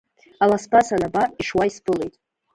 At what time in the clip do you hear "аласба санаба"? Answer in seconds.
0.43-1.23